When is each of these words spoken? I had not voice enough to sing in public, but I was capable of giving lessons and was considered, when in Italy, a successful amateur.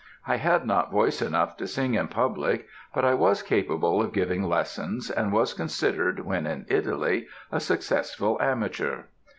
I 0.25 0.37
had 0.37 0.65
not 0.65 0.89
voice 0.91 1.21
enough 1.21 1.57
to 1.57 1.67
sing 1.67 1.93
in 1.93 2.07
public, 2.07 2.65
but 2.91 3.05
I 3.05 3.13
was 3.13 3.43
capable 3.43 4.01
of 4.01 4.13
giving 4.13 4.41
lessons 4.41 5.11
and 5.11 5.31
was 5.31 5.53
considered, 5.53 6.21
when 6.21 6.47
in 6.47 6.65
Italy, 6.69 7.27
a 7.51 7.59
successful 7.59 8.41
amateur. 8.41 9.03